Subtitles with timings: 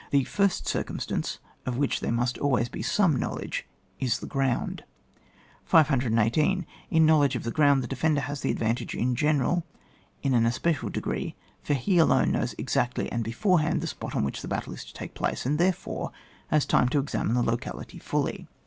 [0.09, 3.67] The first circum stance, of which there must always be some knowledge,
[3.99, 4.83] is the ground.
[5.63, 6.65] 518.
[6.89, 9.63] In knowledge of the ground the defender has the advantage in general
[10.23, 14.23] in an especial degree; for he alone knows ex actly and beforehand ihe spot on
[14.23, 16.11] which the battle is to take place; and, therefore,
[16.47, 18.47] has time to examine the locality fully.